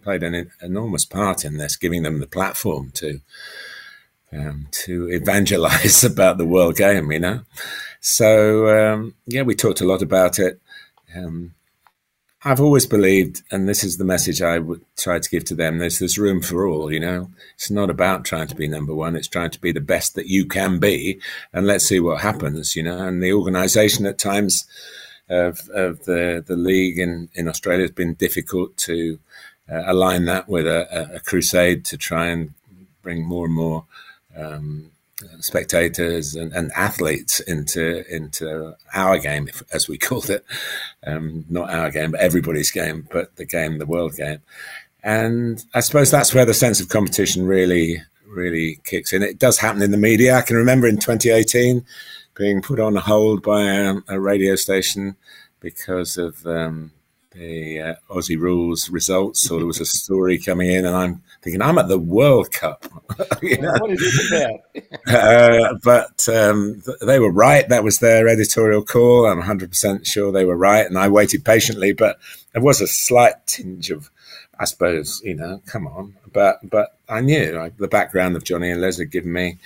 [0.03, 3.21] played an enormous part in this, giving them the platform to
[4.33, 7.41] um, to evangelize about the world game, you know.
[7.99, 10.59] So um, yeah, we talked a lot about it.
[11.15, 11.53] Um,
[12.43, 15.77] I've always believed, and this is the message I would try to give to them
[15.77, 17.29] there's, there's room for all, you know.
[17.53, 20.25] It's not about trying to be number one, it's trying to be the best that
[20.25, 21.19] you can be,
[21.53, 22.97] and let's see what happens, you know.
[22.97, 24.65] And the organisation at times
[25.29, 29.19] of, of the, the league in, in Australia has been difficult to
[29.71, 32.53] uh, align that with a, a, crusade to try and
[33.03, 33.85] bring more and more
[34.35, 34.91] um,
[35.39, 40.45] spectators and, and, athletes into into our game, as we called it,
[41.05, 44.39] um, not our game, but everybody's game, but the game, the world game.
[45.03, 49.23] And I suppose that's where the sense of competition really, really kicks in.
[49.23, 50.35] It does happen in the media.
[50.35, 51.85] I can remember in 2018
[52.35, 55.15] being put on hold by a, a radio station
[55.59, 56.91] because of um,
[57.31, 61.61] the uh, Aussie rules results, So there was a story coming in, and I'm thinking,
[61.61, 62.85] I'm at the World Cup.
[63.41, 63.73] you know?
[63.79, 64.59] What is this about?
[65.07, 67.67] uh, but um, th- they were right.
[67.67, 69.25] That was their editorial call.
[69.25, 71.93] I'm 100% sure they were right, and I waited patiently.
[71.93, 72.19] But
[72.53, 74.09] there was a slight tinge of,
[74.59, 76.15] I suppose, you know, come on.
[76.31, 79.57] But but I knew like, the background of Johnny and Les had given me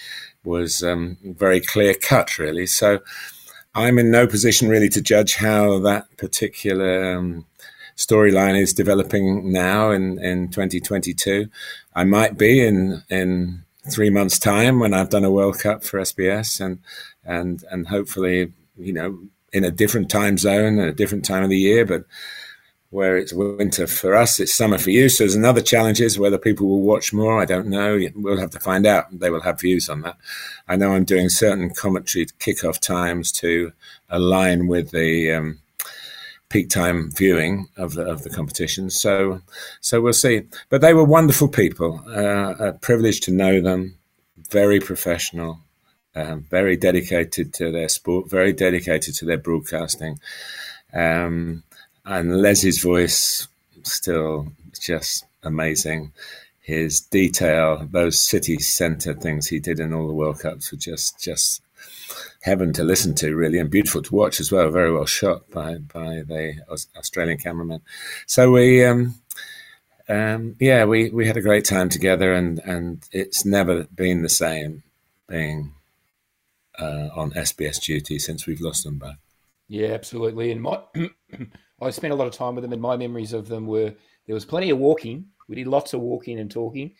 [0.43, 2.65] was um, very clear cut, really.
[2.65, 2.99] So.
[3.77, 7.45] I'm in no position really to judge how that particular um,
[7.97, 11.49] storyline is developing now in, in 2022.
[11.95, 15.99] I might be in in three months' time when I've done a World Cup for
[15.99, 16.79] SBS and
[17.23, 19.19] and and hopefully you know
[19.53, 22.03] in a different time zone and a different time of the year, but
[22.89, 25.10] where it's winter for us, it's summer for you.
[25.10, 27.41] So there's another challenge is whether people will watch more.
[27.41, 27.99] I don't know.
[28.15, 29.05] We'll have to find out.
[29.12, 30.17] They will have views on that.
[30.67, 33.73] I know I'm doing certain commentary kickoff times to
[34.10, 35.60] align with the um,
[36.49, 38.89] peak time viewing of the of the competition.
[38.89, 39.41] So,
[39.81, 40.43] so we'll see.
[40.69, 42.03] But they were wonderful people.
[42.08, 43.95] Uh, a privilege to know them.
[44.51, 45.60] Very professional,
[46.15, 50.19] um, very dedicated to their sport, very dedicated to their broadcasting.
[50.93, 51.63] Um,
[52.05, 53.47] and Les's voice
[53.84, 56.12] still just amazing.
[56.62, 61.19] His detail, those city centre things he did in all the World Cups were just
[61.19, 61.62] just
[62.41, 64.69] heaven to listen to, really, and beautiful to watch as well.
[64.69, 66.56] Very well shot by by the
[66.97, 67.82] Australian cameraman.
[68.25, 69.15] So we, um,
[70.08, 74.30] um, yeah, we we had a great time together, and and it's never been the
[74.30, 74.84] same
[75.28, 75.73] being
[76.80, 79.17] uh, on SBS duty since we've lost them both.
[79.67, 80.51] Yeah, absolutely.
[80.51, 80.80] And my,
[81.82, 83.93] I spent a lot of time with them, and my memories of them were
[84.25, 86.91] there was plenty of walking we did lots of walking and talking.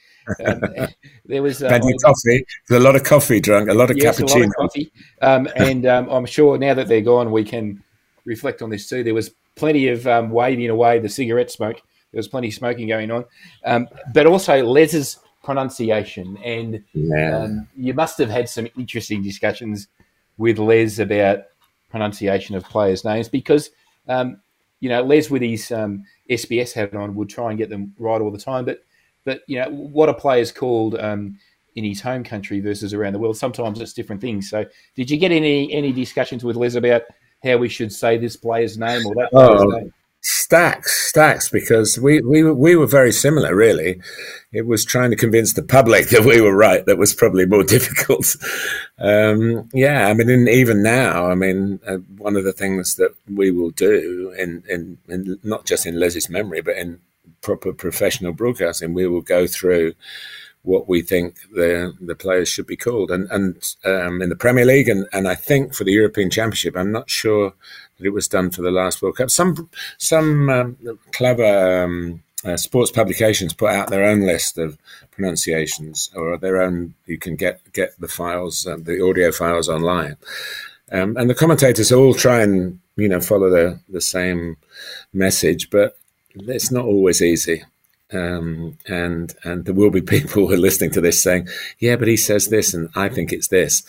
[0.46, 0.62] Um,
[1.26, 2.46] there was uh, plenty coffee.
[2.68, 4.46] There's a lot of coffee drunk, a lot of yes, cappuccino.
[4.46, 4.92] Of coffee.
[5.22, 7.84] Um, and um, I'm sure now that they're gone, we can
[8.26, 9.04] reflect on this too.
[9.04, 11.82] There was plenty of um, waving away the cigarette smoke
[12.16, 13.26] there was plenty of smoking going on.
[13.66, 17.40] Um, but also Les's pronunciation, and Yeah.
[17.40, 19.90] um, you must have had some interesting discussions
[20.38, 21.44] with Les about
[21.90, 23.70] pronunciation of players' names because
[24.08, 24.40] um,
[24.80, 28.22] you know Les with his um, SBS hat on would try and get them right
[28.22, 28.84] all the time, but
[29.24, 31.38] but you know what a player's called um,
[31.76, 33.38] in his home country versus around the world.
[33.38, 34.50] Sometimes it's different things.
[34.50, 37.04] So, did you get any any discussions with Les about
[37.44, 39.66] how we should say this player's name or that player's Oh.
[39.66, 39.94] name?
[40.28, 44.02] Stacks, stacks, because we, we, we were very similar, really.
[44.52, 47.64] It was trying to convince the public that we were right that was probably more
[47.76, 48.36] difficult.
[48.98, 53.52] Um, yeah, I mean, even now, I mean, uh, one of the things that we
[53.52, 57.02] will do, in, in, in not just in Les's memory, but in
[57.42, 59.94] proper professional broadcasting, we will go through
[60.66, 63.12] what we think the the players should be called.
[63.12, 66.76] And and um, in the Premier League and, and I think for the European Championship,
[66.76, 67.54] I'm not sure
[67.98, 69.30] that it was done for the last World Cup.
[69.30, 70.78] Some some um,
[71.12, 74.78] clever um, uh, sports publications put out their own list of
[75.12, 76.94] pronunciations or their own.
[77.06, 80.18] You can get get the files, uh, the audio files online.
[80.92, 84.58] Um, and the commentators all try and you know follow the the same
[85.14, 85.98] message, but
[86.36, 87.64] it's not always easy.
[88.14, 91.48] Um, and and there will be people who are listening to this saying,
[91.80, 93.84] "Yeah, but he says this, and I think it's this."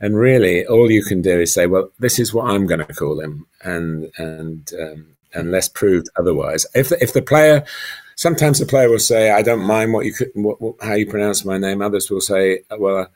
[0.00, 2.94] And really, all you can do is say, "Well, this is what I'm going to
[2.94, 6.66] call him," and and um, unless proved otherwise.
[6.74, 7.64] If the, if the player,
[8.16, 11.06] sometimes the player will say, "I don't mind what you could, what, what, how you
[11.06, 13.08] pronounce my name." Others will say, "Well,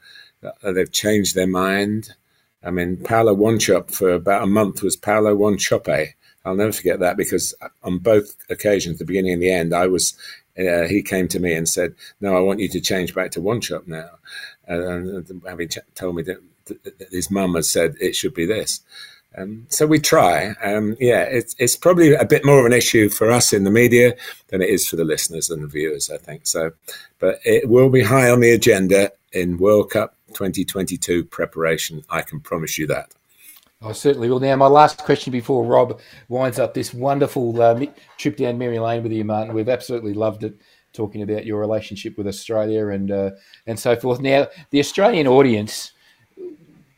[0.42, 2.14] uh, they've changed their mind."
[2.62, 6.14] I mean, Paulo Wanchop for about a month was Paulo Wanchope.
[6.44, 10.16] I'll never forget that because on both occasions, the beginning and the end, I was.
[10.58, 13.40] Uh, he came to me and said, "No, I want you to change back to
[13.40, 14.10] Wanchop now."
[14.66, 18.80] And having told me that, that his mum had said it should be this,
[19.36, 20.54] um, so we try.
[20.62, 23.70] Um, yeah, it's it's probably a bit more of an issue for us in the
[23.70, 24.14] media
[24.48, 26.10] than it is for the listeners and the viewers.
[26.10, 26.72] I think so,
[27.18, 32.02] but it will be high on the agenda in World Cup 2022 preparation.
[32.08, 33.12] I can promise you that.
[33.86, 34.40] I certainly will.
[34.40, 37.80] Now, my last question before Rob winds up this wonderful uh,
[38.18, 39.54] trip down Mary Lane with you, Martin.
[39.54, 40.56] We've absolutely loved it,
[40.92, 43.30] talking about your relationship with Australia and uh,
[43.66, 44.20] and so forth.
[44.20, 45.92] Now, the Australian audience,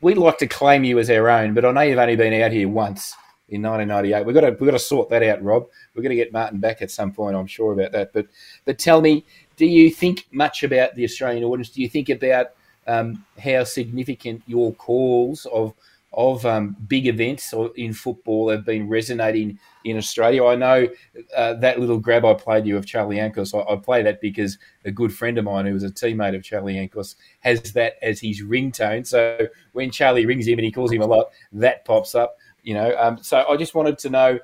[0.01, 2.53] we like to claim you as our own, but I know you've only been out
[2.53, 3.14] here once
[3.51, 4.24] in 1998.
[4.24, 5.66] We've got to we've got to sort that out, Rob.
[5.94, 7.37] We're going to get Martin back at some point.
[7.37, 8.12] I'm sure about that.
[8.12, 8.29] But
[8.64, 11.70] but tell me, do you think much about the Australian audience?
[11.70, 12.48] Do you think about
[12.87, 15.74] um, how significant your calls of
[16.12, 20.44] of um, big events in football have been resonating in Australia.
[20.47, 20.88] I know
[21.37, 23.55] uh, that little grab I played you of Charlie Yankos.
[23.55, 26.42] I, I play that because a good friend of mine who was a teammate of
[26.42, 29.07] Charlie Yankos has that as his ringtone.
[29.07, 32.37] So when Charlie rings him and he calls him a lot, that pops up.
[32.62, 32.94] You know.
[32.99, 34.38] Um, so I just wanted to know: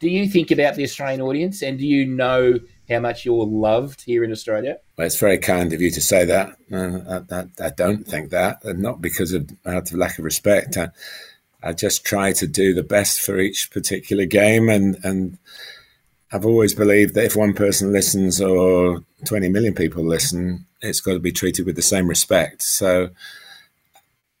[0.00, 4.02] Do you think about the Australian audience, and do you know how much you're loved
[4.02, 4.78] here in Australia?
[4.96, 6.56] Well, it's very kind of you to say that.
[6.70, 10.24] Uh, I, I, I, don't think that, and not because of out of lack of
[10.24, 10.76] respect.
[10.76, 10.90] I,
[11.62, 15.38] I, just try to do the best for each particular game, and and
[16.32, 21.14] I've always believed that if one person listens or twenty million people listen, it's got
[21.14, 22.62] to be treated with the same respect.
[22.62, 23.10] So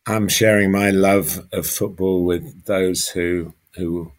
[0.06, 4.12] I'm sharing my love of football with those who who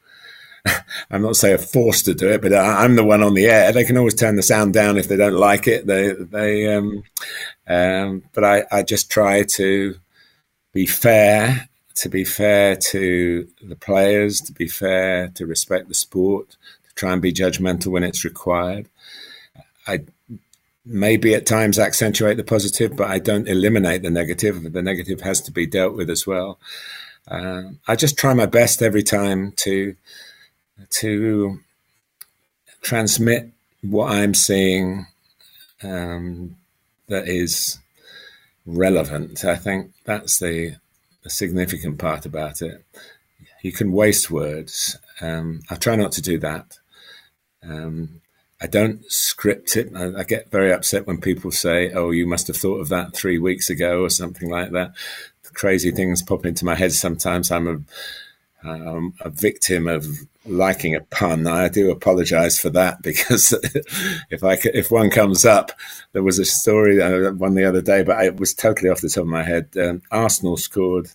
[1.12, 3.72] I'm not saying forced to do it, but I'm the one on the air.
[3.72, 5.86] They can always turn the sound down if they don't like it.
[5.86, 7.04] They, they, um,
[7.68, 9.96] um, but I, I just try to
[10.74, 16.58] be fair, to be fair to the players, to be fair, to respect the sport,
[16.88, 18.90] to try and be judgmental when it's required.
[19.88, 20.02] I
[20.86, 24.72] maybe at times accentuate the positive, but I don't eliminate the negative.
[24.72, 26.60] The negative has to be dealt with as well.
[27.28, 29.96] Uh, I just try my best every time to
[31.00, 31.60] to
[32.82, 35.08] transmit what I'm seeing
[35.84, 36.56] um,
[37.08, 37.80] that is
[38.66, 39.46] relevant.
[39.46, 40.76] I think that's the,
[41.24, 42.84] the, significant part about it.
[43.62, 44.98] You can waste words.
[45.22, 46.80] Um, I try not to do that.
[47.64, 48.22] Um,
[48.62, 49.92] I don't script it.
[49.96, 53.16] I, I, get very upset when people say, "Oh, you must have thought of that
[53.16, 54.94] three weeks ago" or something like that.
[55.44, 57.52] The crazy things pop into my head sometimes.
[57.52, 60.06] I'm a um, a victim of
[60.46, 61.48] liking a pun.
[61.48, 63.54] I do apologise for that because
[64.30, 65.72] if I if one comes up,
[66.14, 69.10] there was a story uh, one the other day, but it was totally off the
[69.10, 69.70] top of my head.
[69.78, 71.10] Um, Arsenal scored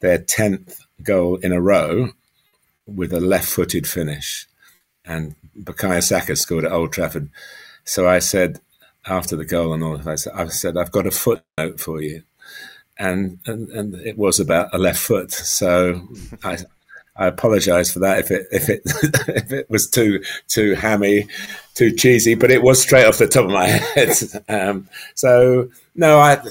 [0.00, 2.10] their tenth goal in a row
[2.86, 4.46] with a left-footed finish,
[5.04, 7.30] and Bukayo Saka scored at Old Trafford.
[7.84, 8.60] So I said
[9.06, 12.22] after the goal and all, I said, I said I've got a footnote for you
[12.98, 15.32] and, and and it was about a left foot.
[15.32, 16.08] So
[16.44, 16.58] I
[17.16, 18.82] I apologise for that if it if it
[19.28, 21.26] if it was too too hammy,
[21.74, 24.16] too cheesy, but it was straight off the top of my head.
[24.48, 26.42] Um, so no, I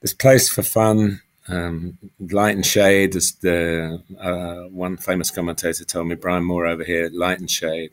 [0.00, 3.16] this place for fun, um, light and shade.
[3.16, 7.90] As the uh, one famous commentator told me, Brian Moore over here, light and shade.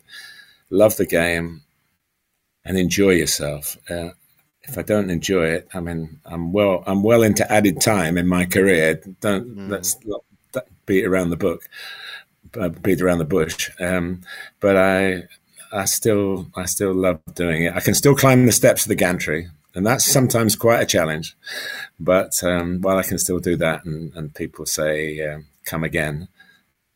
[0.69, 1.61] Love the game
[2.65, 3.77] and enjoy yourself.
[3.89, 4.09] Uh,
[4.63, 8.27] if I don't enjoy it, I mean, I'm well, I'm well into added time in
[8.27, 9.01] my career.
[9.19, 9.69] Don't mm.
[9.69, 9.97] let's
[10.85, 11.67] beat around the book,
[12.59, 13.69] uh, beat around the bush.
[13.79, 14.21] Um,
[14.59, 15.23] but I,
[15.71, 17.73] I still, I still love doing it.
[17.75, 21.35] I can still climb the steps of the gantry, and that's sometimes quite a challenge.
[21.99, 26.27] But um, while I can still do that, and, and people say, uh, "Come again."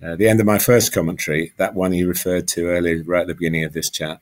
[0.03, 3.27] Uh, the end of my first commentary, that one you referred to earlier, right at
[3.27, 4.21] the beginning of this chat,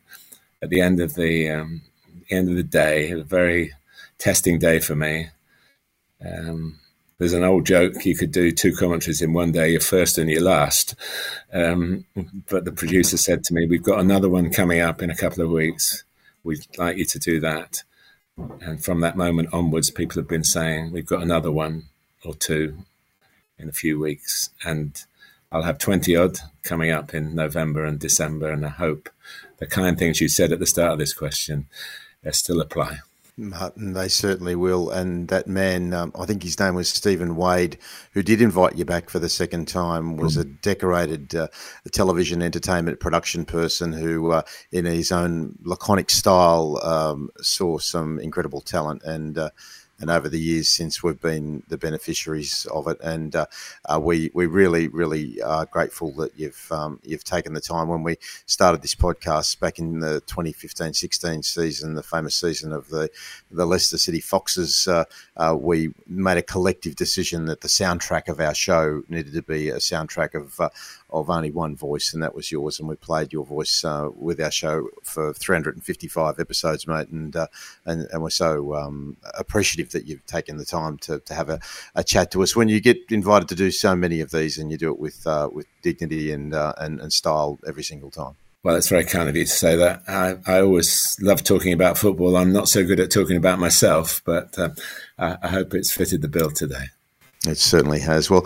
[0.62, 1.82] at the end of the um,
[2.30, 3.74] end of the day, a very
[4.18, 5.28] testing day for me.
[6.26, 6.80] Um,
[7.18, 10.30] there's an old joke you could do two commentaries in one day, your first and
[10.30, 10.96] your last.
[11.54, 12.06] Um,
[12.50, 15.44] but the producer said to me, We've got another one coming up in a couple
[15.44, 16.04] of weeks.
[16.44, 17.84] We'd like you to do that.
[18.38, 21.86] And from that moment onwards, people have been saying, We've got another one
[22.26, 22.80] or two
[23.58, 24.50] in a few weeks.
[24.66, 25.02] And
[25.52, 28.52] I'll have 20 odd coming up in November and December.
[28.52, 29.10] And I hope
[29.58, 31.68] the kind things you said at the start of this question
[32.32, 33.00] still apply.
[33.38, 34.90] Martin, they certainly will.
[34.90, 37.78] And that man, um, I think his name was Stephen Wade,
[38.14, 41.48] who did invite you back for the second time, was a decorated uh,
[41.92, 48.62] television entertainment production person who, uh, in his own laconic style, um, saw some incredible
[48.62, 49.38] talent and.
[49.38, 49.50] Uh,
[50.00, 52.98] and over the years since we've been the beneficiaries of it.
[53.02, 53.46] And uh,
[53.86, 58.04] uh, we we really really are grateful that you've um, you've taken the time when
[58.04, 63.10] we started this podcast back in the 2015-16 season, the famous season of the
[63.50, 64.88] the Leicester City Foxes.
[64.88, 65.06] Uh,
[65.38, 69.70] uh, we made a collective decision that the soundtrack of our show needed to be
[69.70, 70.70] a soundtrack of uh,
[71.10, 72.80] of only one voice, and that was yours.
[72.80, 77.08] And we played your voice uh, with our show for 355 episodes, mate.
[77.10, 77.36] And
[77.86, 81.60] and, and we're so um, appreciative that you've taken the time to, to have a,
[81.96, 82.56] a, chat to us.
[82.56, 85.26] When you get invited to do so many of these, and you do it with
[85.28, 88.36] uh, with dignity and, uh, and and style every single time.
[88.64, 90.02] Well, that's very kind of you to say that.
[90.08, 92.36] I, I always love talking about football.
[92.36, 94.70] I'm not so good at talking about myself, but uh,
[95.20, 96.86] I, I hope it's fitted the bill today.
[97.46, 98.28] It certainly has.
[98.32, 98.44] Well,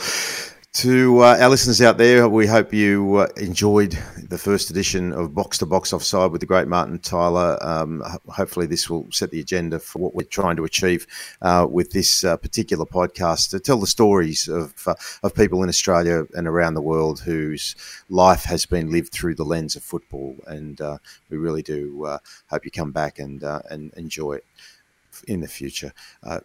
[0.80, 3.98] to uh, our listeners out there, we hope you uh, enjoyed
[4.30, 7.58] the first edition of Box to Box Offside with the great Martin Tyler.
[7.60, 11.06] Um, hopefully, this will set the agenda for what we're trying to achieve
[11.42, 15.68] uh, with this uh, particular podcast to tell the stories of, uh, of people in
[15.68, 17.76] Australia and around the world whose
[18.08, 20.38] life has been lived through the lens of football.
[20.48, 21.00] And uh,
[21.30, 22.20] we really do
[22.50, 24.46] hope you come back and, and enjoy it
[25.28, 25.92] in the future.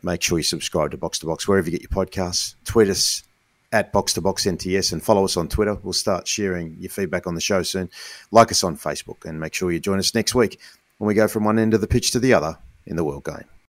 [0.02, 2.56] make sure you subscribe to Box to Box wherever you get your podcasts.
[2.64, 3.22] Tweet us
[3.74, 5.76] at Box to Box NTS and follow us on Twitter.
[5.82, 7.90] We'll start sharing your feedback on the show soon.
[8.30, 10.60] Like us on Facebook and make sure you join us next week
[10.98, 12.56] when we go from one end of the pitch to the other
[12.86, 13.53] in the world game.